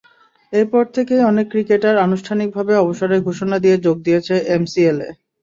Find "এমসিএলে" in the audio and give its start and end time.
4.55-5.07